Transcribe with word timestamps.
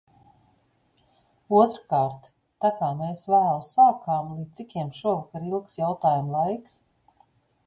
Otrkārt, 1.57 2.25
tā 2.65 2.71
kā 2.79 2.89
mēs 3.03 3.21
vēlu 3.35 3.61
sākām, 3.69 4.33
līdz 4.39 4.61
cikiem 4.61 4.91
šovakar 5.03 5.47
ilgs 5.53 5.81
jautājumu 5.85 6.37
laiks? 6.39 6.85